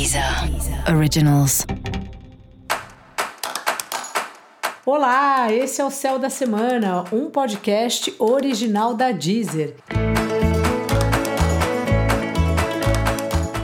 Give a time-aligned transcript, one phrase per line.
[0.00, 0.24] Deezer
[0.96, 1.66] Originals.
[4.86, 9.76] Olá, esse é o Céu da Semana, um podcast original da Deezer.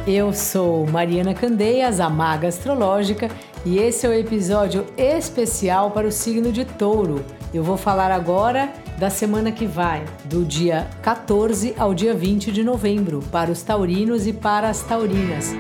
[0.06, 3.30] Eu sou Mariana Candeias, a maga astrológica,
[3.64, 7.24] e esse é o episódio especial para o signo de Touro.
[7.54, 12.62] Eu vou falar agora da semana que vai, do dia 14 ao dia 20 de
[12.62, 15.54] novembro, para os taurinos e para as taurinas.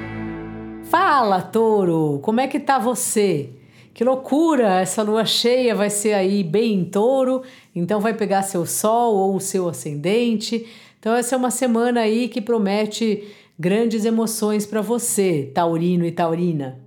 [0.88, 2.20] Fala, touro!
[2.22, 3.50] Como é que tá você?
[3.92, 4.80] Que loucura!
[4.80, 7.42] Essa lua cheia vai ser aí bem em touro,
[7.74, 10.64] então vai pegar seu sol ou o seu ascendente.
[11.00, 13.26] Então, essa é uma semana aí que promete
[13.58, 16.85] grandes emoções para você, taurino e taurina.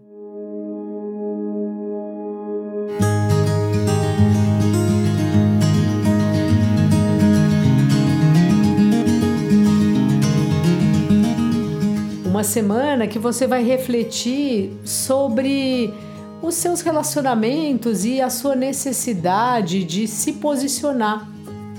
[12.40, 15.94] Uma semana que você vai refletir sobre
[16.42, 21.30] os seus relacionamentos e a sua necessidade de se posicionar.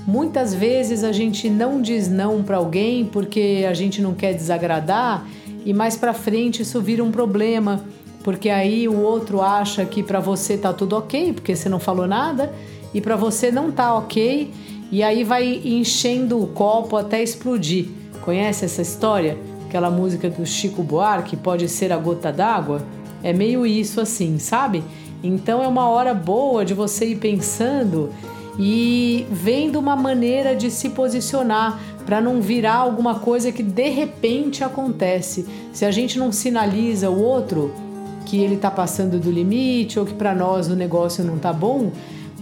[0.05, 5.25] Muitas vezes a gente não diz não para alguém porque a gente não quer desagradar
[5.65, 7.83] e mais para frente isso vira um problema,
[8.23, 12.05] porque aí o outro acha que para você tá tudo OK, porque você não falou
[12.05, 12.53] nada,
[12.93, 14.51] e para você não tá OK,
[14.91, 17.87] e aí vai enchendo o copo até explodir.
[18.21, 19.49] Conhece essa história?
[19.71, 22.81] Aquela música do Chico Buarque, pode ser a gota d'água,
[23.23, 24.83] é meio isso assim, sabe?
[25.23, 28.09] Então é uma hora boa de você ir pensando
[28.59, 34.61] e vendo uma maneira de se posicionar para não virar alguma coisa que de repente
[34.61, 35.47] acontece.
[35.71, 37.73] Se a gente não sinaliza o outro
[38.25, 41.93] que ele está passando do limite ou que para nós o negócio não tá bom,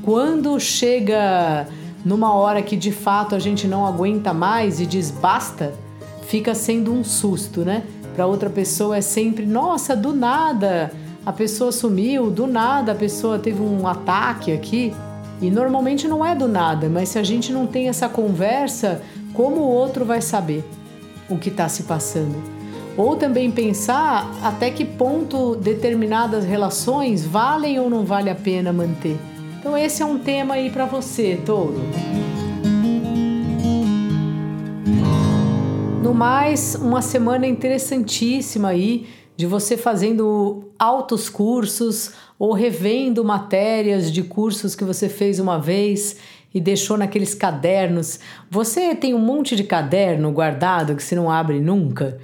[0.01, 1.67] quando chega
[2.03, 5.75] numa hora que de fato a gente não aguenta mais e diz basta,
[6.29, 7.83] fica sendo um susto, né?
[8.15, 10.91] Para outra pessoa é sempre, nossa, do nada
[11.25, 14.93] a pessoa sumiu, do nada a pessoa teve um ataque aqui.
[15.41, 19.01] E normalmente não é do nada, mas se a gente não tem essa conversa,
[19.33, 20.63] como o outro vai saber
[21.29, 22.35] o que está se passando?
[22.95, 29.17] Ou também pensar até que ponto determinadas relações valem ou não vale a pena manter.
[29.59, 31.79] Então esse é um tema aí para você, touro.
[36.09, 39.05] No mais, uma semana interessantíssima aí
[39.37, 46.17] de você fazendo altos cursos ou revendo matérias de cursos que você fez uma vez
[46.51, 48.19] e deixou naqueles cadernos.
[48.49, 52.17] Você tem um monte de caderno guardado que você não abre nunca?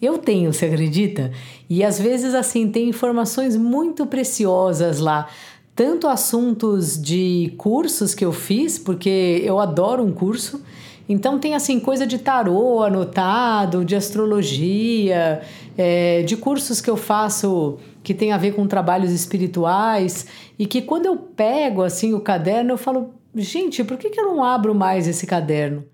[0.00, 1.30] Eu tenho, você acredita?
[1.68, 5.28] E às vezes assim tem informações muito preciosas lá,
[5.74, 10.62] tanto assuntos de cursos que eu fiz, porque eu adoro um curso,
[11.08, 15.40] então tem assim coisa de tarô anotado, de astrologia,
[15.76, 20.26] é, de cursos que eu faço que tem a ver com trabalhos espirituais
[20.58, 24.26] e que quando eu pego assim o caderno eu falo, gente, por que, que eu
[24.26, 25.84] não abro mais esse caderno?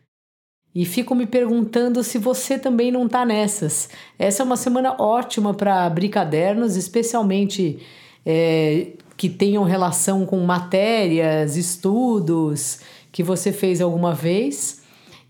[0.74, 3.90] E fico me perguntando se você também não está nessas.
[4.18, 7.78] Essa é uma semana ótima para abrir cadernos, especialmente
[8.24, 12.80] é, que tenham relação com matérias, estudos
[13.10, 14.81] que você fez alguma vez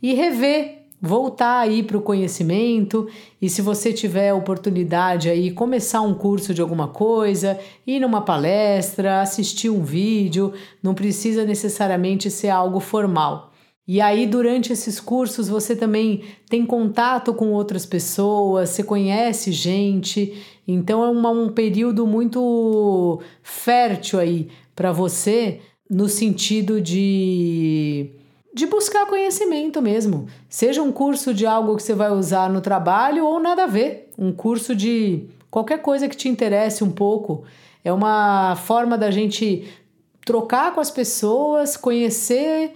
[0.02, 3.08] e rever, voltar aí para o conhecimento.
[3.40, 9.20] E se você tiver oportunidade aí, começar um curso de alguma coisa, ir numa palestra,
[9.20, 10.52] assistir um vídeo,
[10.82, 13.52] não precisa necessariamente ser algo formal.
[13.86, 20.40] E aí, durante esses cursos, você também tem contato com outras pessoas, você conhece gente,
[20.68, 25.60] então é uma, um período muito fértil aí para você,
[25.90, 28.21] no sentido de
[28.54, 30.26] de buscar conhecimento mesmo.
[30.48, 34.10] Seja um curso de algo que você vai usar no trabalho ou nada a ver.
[34.18, 37.44] Um curso de qualquer coisa que te interesse um pouco.
[37.84, 39.68] É uma forma da gente
[40.24, 42.74] trocar com as pessoas, conhecer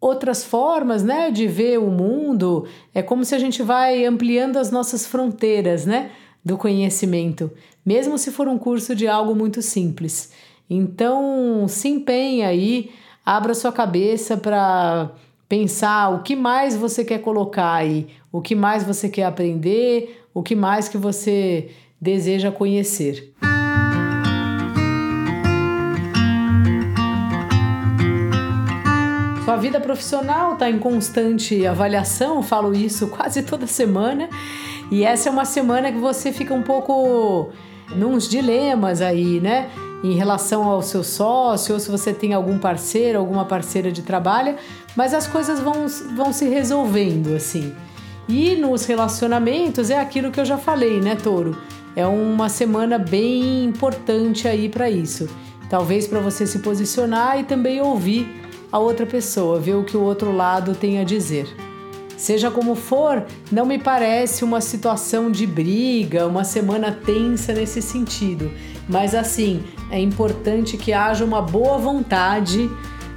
[0.00, 2.66] outras formas, né, de ver o mundo.
[2.94, 6.12] É como se a gente vai ampliando as nossas fronteiras, né,
[6.44, 7.50] do conhecimento,
[7.84, 10.32] mesmo se for um curso de algo muito simples.
[10.70, 12.90] Então, se empenhe aí
[13.28, 15.10] abra sua cabeça para
[15.46, 20.42] pensar o que mais você quer colocar aí, o que mais você quer aprender, o
[20.42, 21.68] que mais que você
[22.00, 23.34] deseja conhecer.
[29.44, 34.30] Sua vida profissional está em constante avaliação, falo isso quase toda semana,
[34.90, 37.52] e essa é uma semana que você fica um pouco
[37.94, 39.70] nos dilemas aí, né?
[40.00, 44.54] em relação ao seu sócio, ou se você tem algum parceiro, alguma parceira de trabalho,
[44.94, 47.74] mas as coisas vão, vão se resolvendo assim.
[48.28, 51.58] E nos relacionamentos é aquilo que eu já falei, né, Touro?
[51.98, 55.28] é uma semana bem importante aí para isso.
[55.68, 58.40] Talvez para você se posicionar e também ouvir
[58.70, 61.48] a outra pessoa, ver o que o outro lado tem a dizer.
[62.18, 68.50] Seja como for, não me parece uma situação de briga, uma semana tensa nesse sentido.
[68.88, 72.68] Mas assim, é importante que haja uma boa vontade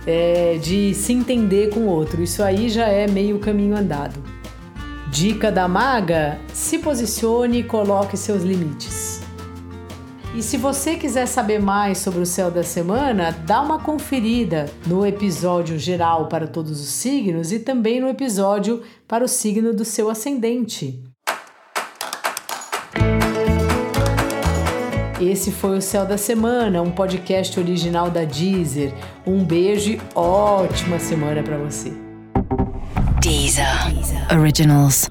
[0.06, 2.21] é, de se entender com o outro.
[2.21, 4.21] Isso aí já é meio caminho andado.
[5.09, 8.91] Dica da maga: se posicione e coloque seus limites.
[10.33, 15.06] E se você quiser saber mais sobre o céu da semana, dá uma conferida no
[15.06, 20.10] episódio geral para todos os signos e também no episódio para o signo do seu
[20.10, 21.04] ascendente.
[25.19, 28.92] Esse foi o Céu da Semana, um podcast original da Deezer.
[29.27, 31.92] Um beijo e ótima semana para você.
[33.22, 33.68] Deezer.
[34.36, 35.07] Originals.